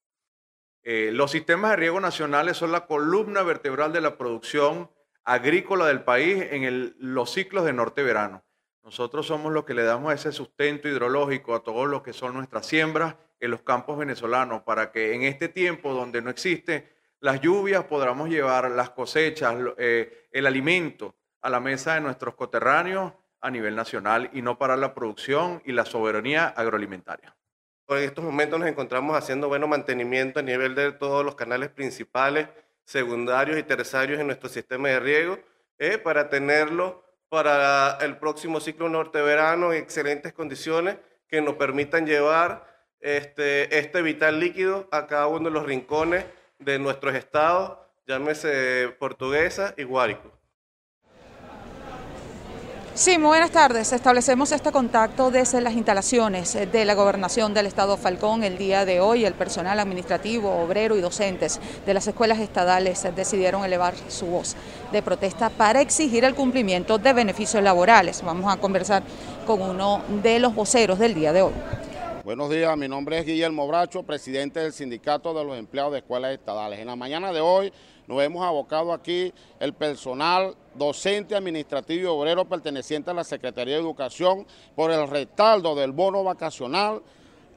Eh, 0.82 1.12
los 1.14 1.30
sistemas 1.30 1.70
de 1.70 1.78
riego 1.78 2.00
nacionales 2.00 2.58
son 2.58 2.72
la 2.72 2.88
columna 2.88 3.44
vertebral 3.44 3.94
de 3.94 4.02
la 4.02 4.18
producción 4.18 4.90
agrícola 5.24 5.86
del 5.86 6.04
país 6.04 6.48
en 6.50 6.96
los 6.98 7.30
ciclos 7.30 7.64
de 7.64 7.74
norte-verano. 7.74 8.44
Nosotros 8.82 9.28
somos 9.28 9.54
los 9.54 9.66
que 9.66 9.76
le 9.76 9.84
damos 9.84 10.16
ese 10.16 10.32
sustento 10.32 10.88
hidrológico 10.90 11.54
a 11.54 11.62
todo 11.62 11.86
lo 11.86 12.02
que 12.02 12.12
son 12.12 12.34
nuestras 12.34 12.66
siembras 12.66 13.18
en 13.42 13.52
los 13.52 13.64
campos 13.64 13.98
venezolanos 13.98 14.62
para 14.62 14.92
que 14.92 15.14
en 15.14 15.24
este 15.24 15.50
tiempo 15.50 15.94
donde 15.94 16.22
no 16.22 16.30
existe 16.30 16.94
las 17.20 17.42
lluvias 17.42 17.84
podamos 17.86 18.30
llevar 18.30 18.72
las 18.72 18.92
cosechas, 18.92 19.56
eh, 19.78 20.28
el 20.32 20.48
alimento 20.48 21.16
a 21.42 21.50
la 21.50 21.60
mesa 21.60 21.96
de 21.96 22.02
nuestros 22.02 22.36
coterráneos 22.36 23.14
a 23.42 23.52
nivel 23.52 23.76
nacional 23.76 24.30
y 24.34 24.42
no 24.42 24.58
parar 24.58 24.80
la 24.80 24.94
producción 24.94 25.62
y 25.66 25.72
la 25.72 25.86
soberanía 25.86 26.48
agroalimentaria. 26.48 27.36
En 27.88 27.98
estos 27.98 28.24
momentos 28.24 28.60
nos 28.60 28.70
encontramos 28.70 29.18
haciendo 29.18 29.50
bueno 29.50 29.68
mantenimiento 29.68 30.40
a 30.40 30.44
nivel 30.44 30.76
de 30.76 30.94
todos 30.94 31.26
los 31.26 31.36
canales 31.36 31.70
principales, 31.70 32.48
secundarios 32.86 33.58
y 33.58 33.64
terciarios 33.64 34.20
en 34.20 34.28
nuestro 34.28 34.50
sistema 34.50 34.88
de 34.90 35.00
riego 35.00 35.40
eh, 35.78 35.98
para 35.98 36.30
tenerlo 36.30 37.04
para 37.28 37.98
el 38.02 38.18
próximo 38.18 38.60
ciclo 38.60 38.88
norte-verano 38.88 39.74
en 39.74 39.84
excelentes 39.84 40.32
condiciones 40.34 40.98
que 41.28 41.42
nos 41.42 41.56
permitan 41.56 42.06
llevar 42.06 42.71
este, 43.02 43.78
este 43.78 44.02
vital 44.02 44.40
líquido 44.40 44.88
a 44.92 45.08
cada 45.08 45.28
uno 45.28 45.50
de 45.50 45.52
los 45.52 45.66
rincones 45.66 46.26
de 46.60 46.80
nuestros 46.80 47.16
estados, 47.16 47.78
llámese 48.08 48.96
Portuguesa 49.00 49.74
y 49.78 49.84
Guárico. 49.84 50.32
Sí, 52.94 53.18
muy 53.18 53.30
buenas 53.30 53.52
tardes. 53.52 53.94
Establecemos 53.94 54.52
este 54.52 54.72
contacto 54.72 55.32
desde 55.32 55.62
las 55.62 55.74
instalaciones 55.74 56.54
de 56.54 56.86
la 56.86 56.94
Gobernación 56.94 57.54
del 57.54 57.66
Estado 57.66 57.96
Falcón. 57.96 58.44
El 58.44 58.58
día 58.58 58.84
de 58.84 59.00
hoy 59.00 59.24
el 59.24 59.34
personal 59.34 59.80
administrativo, 59.80 60.62
obrero 60.62 60.98
y 60.98 61.02
docentes 61.02 61.62
de 61.86 61.94
las 61.94 62.06
escuelas 62.08 62.40
estadales 62.40 63.08
decidieron 63.16 63.64
elevar 63.64 63.94
su 64.10 64.26
voz 64.26 64.58
de 64.92 65.02
protesta 65.02 65.50
para 65.50 65.80
exigir 65.80 66.26
el 66.26 66.36
cumplimiento 66.36 66.98
de 66.98 67.14
beneficios 67.14 67.64
laborales. 67.64 68.22
Vamos 68.24 68.54
a 68.54 68.58
conversar 68.60 69.04
con 69.48 69.62
uno 69.62 70.04
de 70.22 70.40
los 70.40 70.54
voceros 70.54 71.00
del 71.00 71.14
día 71.14 71.32
de 71.32 71.44
hoy. 71.44 71.54
Buenos 72.24 72.52
días, 72.52 72.78
mi 72.78 72.88
nombre 72.88 73.18
es 73.18 73.26
Guillermo 73.26 73.68
Bracho, 73.68 74.04
presidente 74.04 74.60
del 74.60 74.74
Sindicato 74.74 75.34
de 75.34 75.44
los 75.44 75.58
Empleados 75.58 75.94
de 75.94 76.00
Escuelas 76.00 76.32
Estadales. 76.34 76.78
En 76.78 76.86
la 76.86 76.96
mañana 76.96 77.34
de 77.34 77.42
hoy 77.42 77.74
nos 78.06 78.22
hemos 78.22 78.46
abocado 78.46 78.94
aquí 78.94 79.34
el 79.60 79.74
personal 79.74 80.54
docente, 80.76 81.36
administrativo 81.36 82.04
y 82.04 82.06
obrero 82.06 82.46
perteneciente 82.46 83.10
a 83.10 83.16
la 83.16 83.24
Secretaría 83.24 83.74
de 83.74 83.82
Educación 83.82 84.46
por 84.76 84.92
el 84.92 85.08
respaldo 85.08 85.74
del 85.74 85.94
bono 85.94 86.24
vacacional 86.24 87.02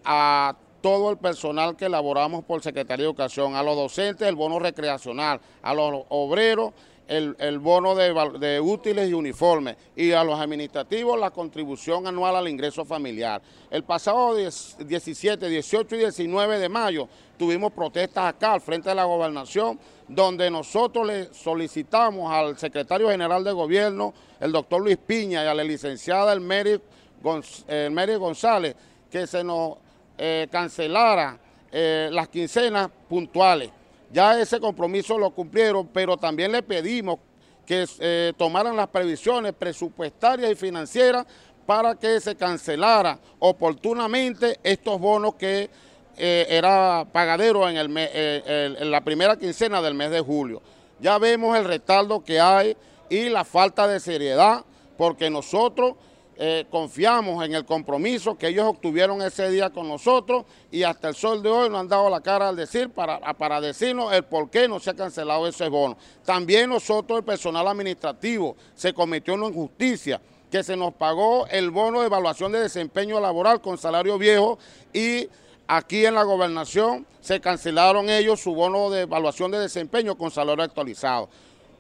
a 0.03 0.57
todo 0.81 1.11
el 1.11 1.19
personal 1.19 1.77
que 1.77 1.85
elaboramos 1.85 2.43
por 2.43 2.63
Secretaría 2.63 3.05
de 3.05 3.11
Educación, 3.11 3.57
a 3.57 3.63
los 3.63 3.77
docentes 3.77 4.27
el 4.27 4.35
bono 4.35 4.59
recreacional, 4.59 5.41
a 5.61 5.75
los 5.75 6.05
obreros 6.09 6.73
el, 7.09 7.59
bono 7.59 7.95
de, 7.95 8.61
útiles 8.61 9.09
y 9.09 9.13
uniformes 9.13 9.77
y 9.95 10.13
a 10.13 10.25
los 10.25 10.39
administrativos 10.41 11.19
la 11.19 11.31
contribución 11.31 12.07
anual 12.07 12.37
al 12.37 12.49
ingreso 12.49 12.85
familiar. 12.85 13.43
El 13.71 13.85
pasado 13.85 14.35
17, 14.35 15.49
18 15.49 15.95
y 15.95 15.99
19 15.99 16.59
de 16.59 16.69
mayo 16.69 17.09
tuvimos 17.37 17.73
protestas 17.73 18.27
acá 18.27 18.55
al 18.55 18.61
frente 18.61 18.89
de 18.89 18.95
la 18.95 19.05
gobernación 19.05 19.79
donde 20.09 20.51
nosotros 20.51 21.07
le 21.07 21.33
solicitamos 21.33 22.33
al 22.33 22.59
secretario 22.59 23.09
general 23.09 23.43
de 23.43 23.53
gobierno, 23.53 24.13
el 24.41 24.53
doctor 24.53 24.83
Luis 24.83 24.99
Piña 24.99 25.45
y 25.45 25.47
a 25.47 25.55
la 25.55 25.65
licenciada 25.65 26.33
Elmery, 26.33 26.81
González, 27.23 28.77
que 29.11 29.27
se 29.27 29.43
nos 29.43 29.77
eh, 30.19 30.47
cancelara 30.51 31.39
eh, 31.73 32.09
las 32.13 32.29
quincenas 32.29 32.91
puntuales. 33.09 33.71
Ya 34.15 34.41
ese 34.41 34.61
compromiso 34.61 35.19
lo 35.19 35.33
cumplieron, 35.33 35.89
pero 35.89 36.17
también 36.17 36.53
le 36.53 36.63
pedimos 36.63 37.19
que 37.67 37.85
eh, 37.99 38.33
tomaran 38.37 38.77
las 38.77 38.87
previsiones 38.87 39.55
presupuestarias 39.55 40.53
y 40.53 40.55
financieras 40.55 41.27
para 41.67 41.97
que 41.97 42.21
se 42.21 42.37
cancelara 42.37 43.19
oportunamente 43.41 44.61
estos 44.63 45.01
bonos 45.01 45.35
que 45.35 45.69
eh, 46.17 46.47
era 46.49 47.05
pagadero 47.11 47.69
en, 47.69 47.77
eh, 47.99 48.77
en 48.79 48.89
la 48.89 49.01
primera 49.01 49.37
quincena 49.37 49.83
del 49.83 49.95
mes 49.95 50.13
de 50.13 50.21
julio. 50.21 50.63
Ya 51.01 51.19
vemos 51.19 51.59
el 51.59 51.65
retardo 51.65 52.23
que 52.23 52.39
hay 52.39 52.77
y 53.11 53.31
la 53.31 53.45
falta 53.45 53.89
de 53.89 53.99
seriedad, 53.99 54.65
porque 54.97 55.29
nosotros 55.29 55.95
eh, 56.37 56.67
confiamos 56.69 57.45
en 57.45 57.55
el 57.55 57.65
compromiso 57.65 58.37
que 58.37 58.49
ellos 58.49 58.67
obtuvieron 58.67 59.23
ese 59.23 59.49
día 59.51 59.71
con 59.71 59.87
nosotros 59.87 60.45
y 60.73 60.83
hasta 60.83 61.09
el 61.09 61.15
sol 61.15 61.43
de 61.43 61.49
hoy 61.49 61.71
nos 61.71 61.81
han 61.81 61.89
dado 61.89 62.11
la 62.11 62.21
cara 62.21 62.49
al 62.49 62.57
decir 62.57 62.91
para, 62.91 63.21
para 63.35 63.61
decirnos 63.61 64.13
el 64.13 64.25
por 64.25 64.51
qué 64.51 64.67
no 64.67 64.81
se 64.81 64.91
ha 64.91 64.95
cancelado 64.95 65.47
ese 65.47 65.69
bono. 65.69 65.97
También 66.25 66.71
nosotros, 66.71 67.21
el 67.21 67.25
personal 67.25 67.69
administrativo, 67.69 68.57
se 68.75 68.93
cometió 68.93 69.35
una 69.35 69.47
injusticia 69.47 70.21
que 70.51 70.65
se 70.65 70.77
nos 70.77 70.93
pagó 70.95 71.47
el 71.47 71.71
bono 71.71 72.01
de 72.01 72.07
evaluación 72.07 72.51
de 72.51 72.61
desempeño 72.61 73.21
laboral 73.21 73.61
con 73.61 73.79
salario 73.79 74.19
viejo 74.19 74.59
y 74.93 75.29
aquí 75.69 76.05
en 76.05 76.15
la 76.15 76.25
gobernación 76.25 77.07
se 77.21 77.41
cancelaron 77.41 78.11
ellos 78.11 78.41
su 78.41 78.55
bono 78.55 78.91
de 78.91 79.03
evaluación 79.03 79.53
de 79.53 79.59
desempeño 79.59 80.17
con 80.17 80.33
salario 80.33 80.65
actualizado. 80.65 81.29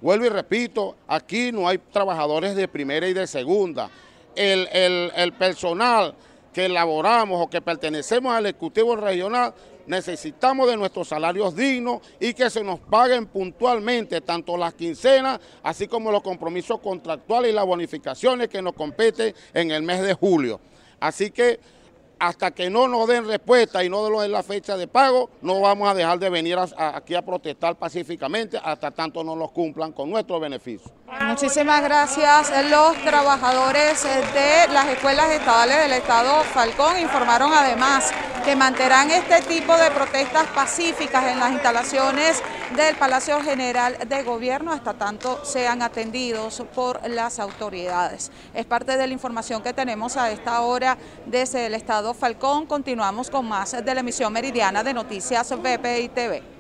Vuelvo 0.00 0.26
y 0.26 0.28
repito, 0.28 0.96
aquí 1.08 1.50
no 1.50 1.66
hay 1.66 1.78
trabajadores 1.78 2.54
de 2.54 2.68
primera 2.68 3.08
y 3.08 3.14
de 3.14 3.26
segunda 3.26 3.90
el, 4.36 5.32
personal 5.38 6.14
que 6.52 6.66
elaboramos 6.66 7.40
o 7.42 7.50
que 7.50 7.60
pertenecemos 7.60 8.32
al 8.32 8.46
Ejecutivo 8.46 8.96
Regional, 8.96 9.54
necesitamos 9.86 10.68
de 10.68 10.76
nuestros 10.76 11.08
salarios 11.08 11.54
dignos 11.54 12.00
y 12.20 12.32
que 12.32 12.48
se 12.48 12.62
nos 12.62 12.80
paguen 12.80 13.26
puntualmente 13.26 14.20
tanto 14.20 14.56
las 14.56 14.74
quincenas, 14.74 15.40
así 15.62 15.86
como 15.88 16.10
los 16.10 16.22
compromisos 16.22 16.80
contractuales 16.80 17.50
y 17.50 17.54
las 17.54 17.66
bonificaciones 17.66 18.48
que 18.48 18.62
nos 18.62 18.74
competen 18.74 19.34
en 19.52 19.70
el 19.70 19.82
mes 19.82 20.02
de 20.02 20.14
julio. 20.14 20.60
Así 21.00 21.30
que 21.30 21.60
hasta 22.26 22.50
que 22.50 22.70
no 22.70 22.88
nos 22.88 23.06
den 23.06 23.26
respuesta 23.26 23.84
y 23.84 23.90
no 23.90 24.08
nos 24.08 24.22
den 24.22 24.32
la 24.32 24.42
fecha 24.42 24.76
de 24.76 24.86
pago, 24.86 25.30
no 25.42 25.60
vamos 25.60 25.88
a 25.88 25.94
dejar 25.94 26.18
de 26.18 26.30
venir 26.30 26.58
aquí 26.76 27.14
a 27.14 27.22
protestar 27.22 27.76
pacíficamente 27.76 28.58
hasta 28.62 28.90
tanto 28.90 29.22
no 29.22 29.36
los 29.36 29.50
cumplan 29.50 29.92
con 29.92 30.10
nuestros 30.10 30.40
beneficios. 30.40 30.92
Muchísimas 31.20 31.82
gracias. 31.82 32.52
Los 32.70 32.96
trabajadores 33.04 34.02
de 34.02 34.72
las 34.72 34.86
escuelas 34.88 35.30
estatales 35.30 35.78
del 35.78 35.92
Estado 35.92 36.42
Falcón 36.44 36.98
informaron 37.00 37.52
además 37.52 38.12
que 38.44 38.56
mantendrán 38.56 39.10
este 39.10 39.40
tipo 39.42 39.74
de 39.76 39.90
protestas 39.90 40.46
pacíficas 40.48 41.24
en 41.24 41.38
las 41.38 41.52
instalaciones 41.52 42.42
del 42.76 42.96
Palacio 42.96 43.40
General 43.40 43.96
de 44.06 44.22
Gobierno 44.22 44.72
hasta 44.72 44.94
tanto 44.94 45.44
sean 45.44 45.80
atendidos 45.82 46.62
por 46.74 47.08
las 47.08 47.38
autoridades. 47.38 48.30
Es 48.52 48.66
parte 48.66 48.96
de 48.96 49.06
la 49.06 49.12
información 49.12 49.62
que 49.62 49.72
tenemos 49.72 50.16
a 50.16 50.30
esta 50.30 50.60
hora 50.62 50.98
desde 51.26 51.66
el 51.66 51.74
Estado 51.74 52.13
Falcón. 52.14 52.66
Continuamos 52.66 53.28
con 53.28 53.46
más 53.46 53.72
de 53.72 53.94
la 53.94 54.00
emisión 54.00 54.32
meridiana 54.32 54.82
de 54.82 54.94
Noticias 54.94 55.50
BPI 55.50 56.08
TV. 56.08 56.54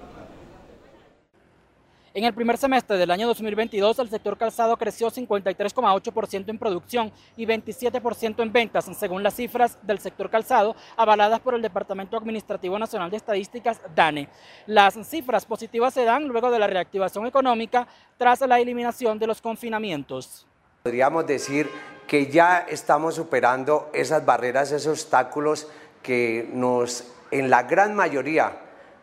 En 2.16 2.22
el 2.22 2.32
primer 2.32 2.56
semestre 2.56 2.96
del 2.96 3.10
año 3.10 3.26
2022, 3.26 3.98
el 3.98 4.08
sector 4.08 4.38
calzado 4.38 4.76
creció 4.76 5.10
53,8% 5.10 6.48
en 6.48 6.58
producción 6.58 7.12
y 7.36 7.44
27% 7.44 8.40
en 8.40 8.52
ventas, 8.52 8.88
según 8.96 9.24
las 9.24 9.34
cifras 9.34 9.78
del 9.82 9.98
sector 9.98 10.30
calzado 10.30 10.76
avaladas 10.96 11.40
por 11.40 11.54
el 11.56 11.62
Departamento 11.62 12.16
Administrativo 12.16 12.78
Nacional 12.78 13.10
de 13.10 13.16
Estadísticas, 13.16 13.80
DANE. 13.96 14.28
Las 14.66 14.94
cifras 15.08 15.44
positivas 15.44 15.92
se 15.92 16.04
dan 16.04 16.28
luego 16.28 16.52
de 16.52 16.60
la 16.60 16.68
reactivación 16.68 17.26
económica 17.26 17.88
tras 18.16 18.42
la 18.42 18.60
eliminación 18.60 19.18
de 19.18 19.26
los 19.26 19.42
confinamientos. 19.42 20.46
Podríamos 20.84 21.26
decir 21.26 21.68
que 22.06 22.26
ya 22.26 22.66
estamos 22.68 23.14
superando 23.14 23.90
esas 23.92 24.24
barreras, 24.24 24.72
esos 24.72 25.00
obstáculos 25.00 25.68
que 26.02 26.48
nos, 26.52 27.04
en 27.30 27.50
la 27.50 27.62
gran 27.62 27.94
mayoría, 27.94 28.58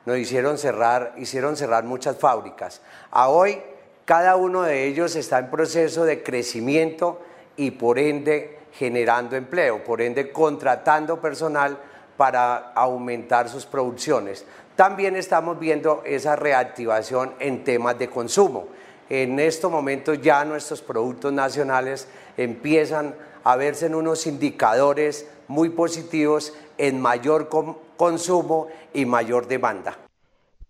nos 0.06 0.18
hicieron 0.18 0.58
cerrar, 0.58 1.14
hicieron 1.18 1.56
cerrar 1.58 1.84
muchas 1.84 2.18
fábricas. 2.18 2.82
A 3.12 3.30
hoy, 3.30 3.62
cada 4.06 4.36
uno 4.36 4.64
de 4.64 4.86
ellos 4.86 5.16
está 5.16 5.40
en 5.40 5.50
proceso 5.50 6.06
de 6.06 6.24
crecimiento 6.24 7.22
y 7.56 7.72
por 7.72 8.00
ende 8.00 8.60
generando 8.74 9.36
empleo, 9.36 9.84
por 9.84 10.02
ende 10.02 10.32
contratando 10.32 11.20
personal 11.20 11.78
para 12.18 12.72
aumentar 12.74 13.50
sus 13.50 13.66
producciones. 13.66 14.46
También 14.76 15.16
estamos 15.16 15.60
viendo 15.60 16.02
esa 16.06 16.36
reactivación 16.36 17.34
en 17.40 17.64
temas 17.64 17.98
de 18.00 18.10
consumo. 18.10 18.68
En 19.10 19.40
estos 19.40 19.70
momentos 19.70 20.22
ya 20.22 20.46
nuestros 20.46 20.82
productos 20.82 21.34
nacionales 21.34 22.08
empiezan 22.38 23.16
a 23.44 23.56
verse 23.56 23.88
en 23.88 23.96
unos 23.96 24.28
indicadores 24.28 25.28
muy 25.48 25.70
positivos 25.70 26.54
en 26.78 27.02
mayor 27.02 27.50
consumo 27.98 28.68
y 28.94 29.06
mayor 29.06 29.48
demanda. 29.48 29.98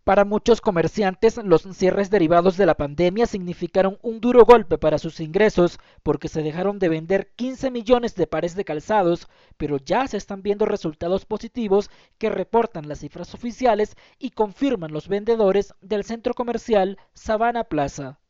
Para 0.03 0.25
muchos 0.25 0.61
comerciantes, 0.61 1.37
los 1.37 1.61
cierres 1.73 2.09
derivados 2.09 2.57
de 2.57 2.65
la 2.65 2.73
pandemia 2.73 3.27
significaron 3.27 3.99
un 4.01 4.19
duro 4.19 4.45
golpe 4.45 4.79
para 4.79 4.97
sus 4.97 5.19
ingresos 5.19 5.77
porque 6.01 6.27
se 6.27 6.41
dejaron 6.41 6.79
de 6.79 6.89
vender 6.89 7.31
15 7.35 7.69
millones 7.69 8.15
de 8.15 8.25
pares 8.25 8.55
de 8.55 8.65
calzados, 8.65 9.27
pero 9.57 9.77
ya 9.77 10.07
se 10.07 10.17
están 10.17 10.41
viendo 10.41 10.65
resultados 10.65 11.25
positivos 11.25 11.91
que 12.17 12.31
reportan 12.31 12.89
las 12.89 12.99
cifras 12.99 13.35
oficiales 13.35 13.95
y 14.17 14.31
confirman 14.31 14.91
los 14.91 15.07
vendedores 15.07 15.75
del 15.81 16.03
centro 16.03 16.33
comercial 16.33 16.97
Sabana 17.13 17.65
Plaza. 17.65 18.20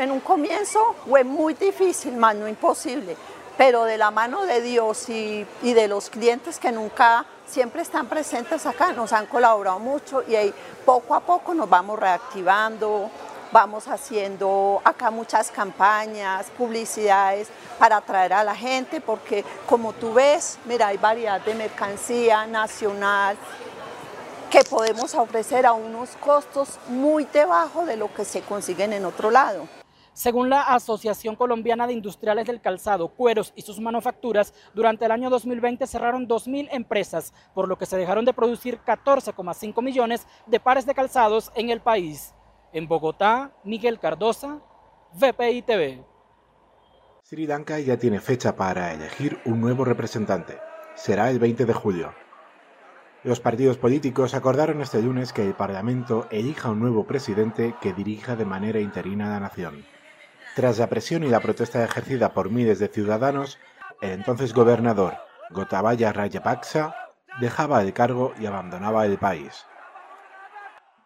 En 0.00 0.10
un 0.10 0.20
comienzo 0.20 0.96
fue 1.06 1.24
muy 1.24 1.52
difícil, 1.52 2.16
más 2.16 2.34
no 2.34 2.48
imposible, 2.48 3.14
pero 3.58 3.84
de 3.84 3.98
la 3.98 4.10
mano 4.10 4.46
de 4.46 4.62
Dios 4.62 5.10
y, 5.10 5.44
de 5.62 5.88
los 5.88 6.08
clientes 6.08 6.58
que 6.58 6.72
nunca 6.72 7.26
siempre 7.46 7.82
están 7.82 8.06
presentes 8.06 8.64
acá, 8.64 8.94
nos 8.94 9.12
han 9.12 9.26
colaborado 9.26 9.78
mucho 9.78 10.22
y 10.26 10.36
ahí 10.36 10.54
poco 10.86 11.14
a 11.14 11.20
poco 11.20 11.52
nos 11.52 11.68
vamos 11.68 11.98
reactivando, 11.98 13.10
vamos 13.52 13.88
haciendo 13.88 14.80
acá 14.84 15.10
muchas 15.10 15.50
campañas, 15.50 16.46
publicidades 16.56 17.48
para 17.78 17.98
atraer 17.98 18.32
a 18.32 18.42
la 18.42 18.54
gente, 18.54 19.02
porque 19.02 19.44
como 19.66 19.92
tú 19.92 20.14
ves, 20.14 20.56
mira, 20.64 20.86
hay 20.86 20.96
variedad 20.96 21.42
de 21.42 21.54
mercancía 21.54 22.46
nacional 22.46 23.36
que 24.48 24.64
podemos 24.64 25.14
ofrecer 25.14 25.66
a 25.66 25.74
unos 25.74 26.16
costos 26.18 26.78
muy 26.88 27.26
debajo 27.26 27.84
de 27.84 27.98
lo 27.98 28.10
que 28.14 28.24
se 28.24 28.40
consiguen 28.40 28.94
en 28.94 29.04
otro 29.04 29.30
lado. 29.30 29.68
Según 30.20 30.50
la 30.50 30.60
Asociación 30.60 31.34
Colombiana 31.34 31.86
de 31.86 31.94
Industriales 31.94 32.46
del 32.46 32.60
Calzado, 32.60 33.08
Cueros 33.08 33.54
y 33.56 33.62
sus 33.62 33.80
manufacturas, 33.80 34.52
durante 34.74 35.06
el 35.06 35.12
año 35.12 35.30
2020 35.30 35.86
cerraron 35.86 36.28
2.000 36.28 36.68
empresas, 36.72 37.32
por 37.54 37.66
lo 37.66 37.78
que 37.78 37.86
se 37.86 37.96
dejaron 37.96 38.26
de 38.26 38.34
producir 38.34 38.80
14,5 38.84 39.82
millones 39.82 40.26
de 40.46 40.60
pares 40.60 40.84
de 40.84 40.94
calzados 40.94 41.50
en 41.54 41.70
el 41.70 41.80
país. 41.80 42.34
En 42.74 42.86
Bogotá, 42.86 43.52
Miguel 43.64 43.98
Cardosa, 43.98 44.60
VPI 45.14 45.62
TV. 45.62 46.04
Sri 47.22 47.46
Lanka 47.46 47.78
ya 47.80 47.96
tiene 47.96 48.20
fecha 48.20 48.56
para 48.56 48.92
elegir 48.92 49.38
un 49.46 49.58
nuevo 49.58 49.86
representante. 49.86 50.58
Será 50.96 51.30
el 51.30 51.38
20 51.38 51.64
de 51.64 51.72
julio. 51.72 52.12
Los 53.24 53.40
partidos 53.40 53.78
políticos 53.78 54.34
acordaron 54.34 54.82
este 54.82 55.00
lunes 55.00 55.32
que 55.32 55.46
el 55.46 55.54
Parlamento 55.54 56.26
elija 56.30 56.68
un 56.68 56.80
nuevo 56.80 57.06
presidente 57.06 57.74
que 57.80 57.94
dirija 57.94 58.36
de 58.36 58.44
manera 58.44 58.80
interina 58.80 59.30
la 59.30 59.40
nación. 59.40 59.82
Tras 60.54 60.78
la 60.78 60.88
presión 60.88 61.22
y 61.22 61.28
la 61.28 61.40
protesta 61.40 61.84
ejercida 61.84 62.32
por 62.34 62.50
miles 62.50 62.78
de 62.80 62.88
ciudadanos, 62.88 63.58
el 64.00 64.10
entonces 64.10 64.52
gobernador 64.52 65.14
Gotabaya 65.50 66.12
Rajapaksa 66.12 66.94
dejaba 67.40 67.82
el 67.82 67.92
cargo 67.92 68.32
y 68.38 68.46
abandonaba 68.46 69.06
el 69.06 69.18
país. 69.18 69.64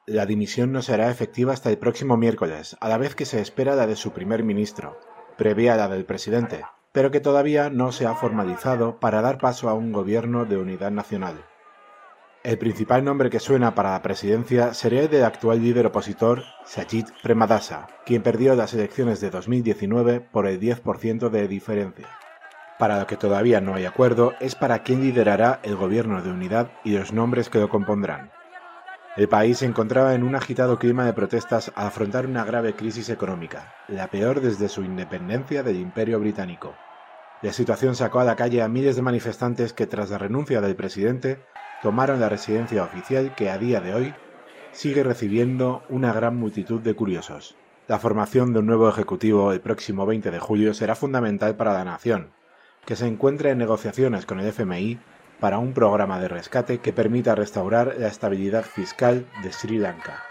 La 0.07 0.26
dimisión 0.26 0.72
no 0.72 0.83
será 0.83 1.11
efectiva 1.11 1.52
hasta 1.52 1.70
el 1.70 1.78
próximo 1.78 2.16
miércoles, 2.16 2.76
a 2.80 2.88
la 2.88 2.98
vez 2.98 3.14
que 3.14 3.24
se 3.24 3.40
espera 3.40 3.74
la 3.74 3.87
de 3.87 3.96
su 3.96 4.12
primer 4.12 4.44
ministro, 4.44 4.98
previa 5.37 5.76
la 5.76 5.88
del 5.88 6.04
presidente, 6.04 6.64
pero 6.92 7.11
que 7.11 7.20
todavía 7.20 7.70
no 7.70 7.90
se 7.90 8.07
ha 8.07 8.14
formalizado 8.14 9.00
para 9.00 9.22
dar 9.22 9.38
paso 9.38 9.68
a 9.68 9.74
un 9.74 9.92
gobierno 9.92 10.44
de 10.44 10.59
unidad 10.59 10.90
nacional. 10.90 11.44
El 12.44 12.59
principal 12.59 13.02
nombre 13.02 13.30
que 13.30 13.40
suena 13.40 13.74
para 13.74 13.92
la 13.92 14.02
presidencia 14.02 14.74
sería 14.74 15.00
el 15.00 15.09
del 15.09 15.24
actual 15.24 15.62
líder 15.62 15.87
opositor 15.87 16.42
Sajid 16.66 17.07
Premadasa, 17.22 17.87
quien 18.04 18.22
perdió 18.22 18.54
las 18.54 18.74
elecciones 18.74 19.18
de 19.22 19.30
2019 19.30 20.20
por 20.20 20.46
el 20.46 20.61
10% 20.61 21.30
de 21.30 21.48
diferencia. 21.48 22.07
Para 22.78 22.98
lo 22.98 23.07
que 23.07 23.16
todavía 23.16 23.62
no 23.62 23.74
hay 23.74 23.87
acuerdo 23.87 24.35
es 24.40 24.57
para 24.57 24.83
quién 24.83 25.00
liderará 25.00 25.61
el 25.62 25.74
gobierno 25.74 26.20
de 26.20 26.33
unidad 26.33 26.70
y 26.85 26.98
los 26.98 27.14
nombres 27.14 27.48
que 27.48 27.61
lo 27.61 27.70
compondrán. 27.70 28.30
El 29.16 29.26
país 29.26 29.61
se 29.61 29.66
encontraba 29.66 30.14
en 30.14 30.22
un 30.22 30.35
agitado 30.35 30.78
clima 30.78 31.07
de 31.07 31.14
protestas 31.14 31.72
al 31.74 31.87
afrontar 31.87 32.26
una 32.26 32.44
grave 32.44 32.74
crisis 32.74 33.09
económica, 33.09 33.72
la 33.88 34.09
peor 34.09 34.42
desde 34.42 34.68
su 34.68 34.85
independencia 34.85 35.62
del 35.62 35.76
Imperio 35.76 36.20
Británico. 36.20 36.74
La 37.40 37.54
situación 37.54 37.96
sacó 37.96 38.20
a 38.20 38.24
la 38.24 38.37
calle 38.37 38.61
a 38.61 38.68
miles 38.68 38.96
de 38.96 39.02
manifestantes 39.02 39.72
que 39.72 39.87
tras 39.87 40.11
la 40.11 40.18
renuncia 40.18 40.61
del 40.61 40.76
presidente 40.76 41.38
tomaron 41.85 42.18
la 42.18 42.31
residencia 42.31 42.83
oficial 42.83 43.35
que 43.35 43.51
a 43.51 43.59
día 43.59 43.83
de 43.83 43.94
hoy 43.94 44.14
sigue 44.73 45.03
recibiendo 45.03 45.83
una 45.90 46.14
gran 46.14 46.35
multitud 46.35 46.81
de 46.81 46.94
curiosos. 46.94 47.57
La 47.88 47.99
formación 47.99 48.55
de 48.55 48.61
un 48.61 48.66
nuevo 48.66 48.88
ejecutivo 48.88 49.53
el 49.53 49.61
próximo 49.61 50.07
20 50.07 50.31
de 50.31 50.38
julio 50.38 50.73
será 50.73 50.94
fundamental 50.94 51.57
para 51.57 51.75
la 51.75 51.85
nación, 51.85 52.31
que 52.87 52.97
se 52.97 53.07
encuentra 53.07 53.51
en 53.51 53.59
negociaciones 53.59 54.25
con 54.25 54.40
el 54.40 54.47
FMI 54.47 54.99
para 55.40 55.59
un 55.59 55.75
programa 55.75 56.18
de 56.18 56.29
rescate 56.29 56.79
que 56.79 56.94
permita 56.94 57.35
restaurar 57.35 57.97
la 57.99 58.09
estabilidad 58.09 58.64
fiscal 58.64 59.27
de 59.42 59.53
Sri 59.53 59.77
Lanka. 59.77 60.23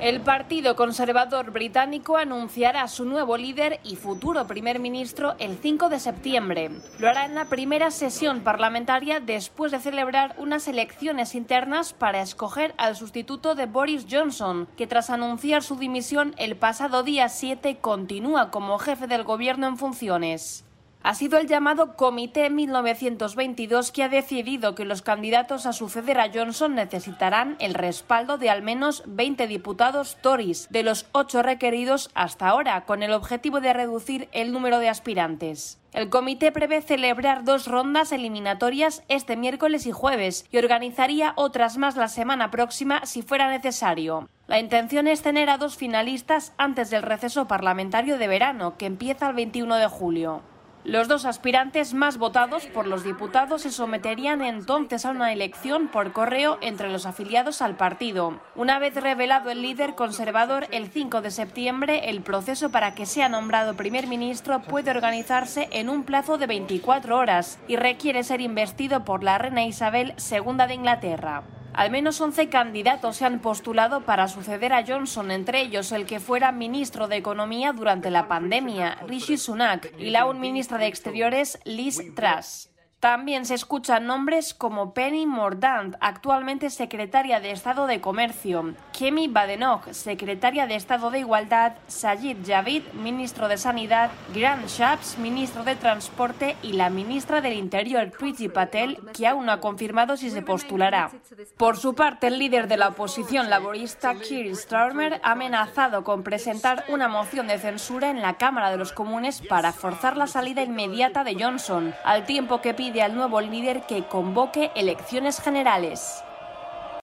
El 0.00 0.20
Partido 0.20 0.76
Conservador 0.76 1.50
Británico 1.50 2.18
anunciará 2.18 2.82
a 2.82 2.88
su 2.88 3.04
nuevo 3.04 3.36
líder 3.36 3.80
y 3.82 3.96
futuro 3.96 4.46
primer 4.46 4.78
ministro 4.78 5.34
el 5.40 5.58
5 5.58 5.88
de 5.88 5.98
septiembre. 5.98 6.70
Lo 7.00 7.08
hará 7.08 7.24
en 7.24 7.34
la 7.34 7.46
primera 7.46 7.90
sesión 7.90 8.42
parlamentaria 8.42 9.18
después 9.18 9.72
de 9.72 9.80
celebrar 9.80 10.36
unas 10.38 10.68
elecciones 10.68 11.34
internas 11.34 11.94
para 11.94 12.22
escoger 12.22 12.74
al 12.78 12.94
sustituto 12.94 13.56
de 13.56 13.66
Boris 13.66 14.06
Johnson, 14.08 14.68
que 14.76 14.86
tras 14.86 15.10
anunciar 15.10 15.64
su 15.64 15.74
dimisión 15.74 16.32
el 16.38 16.54
pasado 16.54 17.02
día 17.02 17.28
7 17.28 17.78
continúa 17.80 18.52
como 18.52 18.78
jefe 18.78 19.08
del 19.08 19.24
gobierno 19.24 19.66
en 19.66 19.78
funciones 19.78 20.64
ha 21.08 21.14
sido 21.14 21.38
el 21.38 21.46
llamado 21.46 21.96
Comité 21.96 22.50
1922 22.50 23.92
que 23.92 24.02
ha 24.02 24.10
decidido 24.10 24.74
que 24.74 24.84
los 24.84 25.00
candidatos 25.00 25.64
a 25.64 25.72
suceder 25.72 26.20
a 26.20 26.30
Johnson 26.30 26.74
necesitarán 26.74 27.56
el 27.60 27.72
respaldo 27.72 28.36
de 28.36 28.50
al 28.50 28.60
menos 28.60 29.02
20 29.06 29.46
diputados 29.46 30.18
Tories, 30.20 30.68
de 30.68 30.82
los 30.82 31.06
ocho 31.12 31.40
requeridos 31.42 32.10
hasta 32.12 32.48
ahora, 32.48 32.84
con 32.84 33.02
el 33.02 33.14
objetivo 33.14 33.62
de 33.62 33.72
reducir 33.72 34.28
el 34.32 34.52
número 34.52 34.80
de 34.80 34.90
aspirantes. 34.90 35.80
El 35.94 36.10
comité 36.10 36.52
prevé 36.52 36.82
celebrar 36.82 37.42
dos 37.42 37.66
rondas 37.66 38.12
eliminatorias 38.12 39.02
este 39.08 39.34
miércoles 39.34 39.86
y 39.86 39.92
jueves 39.92 40.44
y 40.50 40.58
organizaría 40.58 41.32
otras 41.36 41.78
más 41.78 41.96
la 41.96 42.08
semana 42.08 42.50
próxima 42.50 43.06
si 43.06 43.22
fuera 43.22 43.48
necesario. 43.48 44.28
La 44.46 44.58
intención 44.58 45.08
es 45.08 45.22
tener 45.22 45.48
a 45.48 45.56
dos 45.56 45.78
finalistas 45.78 46.52
antes 46.58 46.90
del 46.90 47.00
receso 47.00 47.48
parlamentario 47.48 48.18
de 48.18 48.28
verano, 48.28 48.76
que 48.76 48.84
empieza 48.84 49.30
el 49.30 49.36
21 49.36 49.76
de 49.76 49.86
julio. 49.86 50.42
Los 50.84 51.08
dos 51.08 51.24
aspirantes 51.24 51.92
más 51.92 52.18
votados 52.18 52.66
por 52.66 52.86
los 52.86 53.04
diputados 53.04 53.62
se 53.62 53.70
someterían 53.70 54.42
entonces 54.42 55.04
a 55.04 55.10
una 55.10 55.32
elección 55.32 55.88
por 55.88 56.12
correo 56.12 56.56
entre 56.60 56.90
los 56.90 57.04
afiliados 57.04 57.60
al 57.60 57.76
partido. 57.76 58.40
Una 58.54 58.78
vez 58.78 58.94
revelado 58.94 59.50
el 59.50 59.60
líder 59.60 59.96
conservador 59.96 60.66
el 60.70 60.88
5 60.88 61.20
de 61.20 61.30
septiembre, 61.30 62.08
el 62.08 62.22
proceso 62.22 62.70
para 62.70 62.94
que 62.94 63.06
sea 63.06 63.28
nombrado 63.28 63.74
primer 63.74 64.06
ministro 64.06 64.62
puede 64.62 64.90
organizarse 64.90 65.68
en 65.72 65.88
un 65.88 66.04
plazo 66.04 66.38
de 66.38 66.46
24 66.46 67.18
horas 67.18 67.58
y 67.66 67.76
requiere 67.76 68.22
ser 68.22 68.40
investido 68.40 69.04
por 69.04 69.24
la 69.24 69.36
reina 69.38 69.66
Isabel 69.66 70.14
II 70.30 70.66
de 70.66 70.74
Inglaterra. 70.74 71.42
Al 71.78 71.92
menos 71.92 72.20
11 72.20 72.48
candidatos 72.48 73.18
se 73.18 73.24
han 73.24 73.38
postulado 73.38 74.00
para 74.00 74.26
suceder 74.26 74.72
a 74.72 74.84
Johnson, 74.84 75.30
entre 75.30 75.60
ellos 75.60 75.92
el 75.92 76.06
que 76.06 76.18
fuera 76.18 76.50
ministro 76.50 77.06
de 77.06 77.14
Economía 77.14 77.72
durante 77.72 78.10
la 78.10 78.26
pandemia, 78.26 78.96
Rishi 79.06 79.36
Sunak, 79.36 79.94
y 79.96 80.10
la 80.10 80.26
un 80.26 80.40
ministra 80.40 80.76
de 80.76 80.88
Exteriores, 80.88 81.60
Liz 81.64 82.00
Truss. 82.16 82.68
También 83.00 83.46
se 83.46 83.54
escuchan 83.54 84.06
nombres 84.06 84.54
como 84.54 84.92
Penny 84.92 85.24
Mordaunt, 85.24 85.94
actualmente 86.00 86.68
secretaria 86.68 87.38
de 87.38 87.52
Estado 87.52 87.86
de 87.86 88.00
Comercio, 88.00 88.74
Kemi 88.98 89.28
Badenoch, 89.28 89.88
secretaria 89.92 90.66
de 90.66 90.74
Estado 90.74 91.12
de 91.12 91.20
Igualdad, 91.20 91.74
Sajid 91.86 92.38
Javid, 92.44 92.82
ministro 92.94 93.46
de 93.46 93.56
Sanidad, 93.56 94.10
Grant 94.34 94.66
Shapps, 94.66 95.16
ministro 95.18 95.62
de 95.62 95.76
Transporte 95.76 96.56
y 96.60 96.72
la 96.72 96.90
ministra 96.90 97.40
del 97.40 97.52
Interior, 97.52 98.10
Priti 98.10 98.48
Patel, 98.48 98.98
que 99.14 99.28
aún 99.28 99.46
no 99.46 99.52
ha 99.52 99.60
confirmado 99.60 100.16
si 100.16 100.30
se 100.30 100.42
postulará. 100.42 101.12
Por 101.56 101.76
su 101.76 101.94
parte, 101.94 102.26
el 102.26 102.40
líder 102.40 102.66
de 102.66 102.78
la 102.78 102.88
oposición 102.88 103.48
laborista, 103.48 104.16
Keir 104.16 104.56
Starmer, 104.56 105.20
ha 105.22 105.32
amenazado 105.32 106.02
con 106.02 106.24
presentar 106.24 106.84
una 106.88 107.06
moción 107.06 107.46
de 107.46 107.58
censura 107.58 108.10
en 108.10 108.22
la 108.22 108.38
Cámara 108.38 108.72
de 108.72 108.76
los 108.76 108.92
Comunes 108.92 109.40
para 109.40 109.72
forzar 109.72 110.16
la 110.16 110.26
salida 110.26 110.64
inmediata 110.64 111.22
de 111.22 111.36
Johnson, 111.40 111.94
al 112.04 112.26
tiempo 112.26 112.60
que 112.60 112.74
pide 112.88 113.02
al 113.02 113.14
nuevo 113.14 113.38
líder 113.42 113.82
que 113.82 114.04
convoque 114.04 114.70
elecciones 114.74 115.42
generales. 115.42 116.24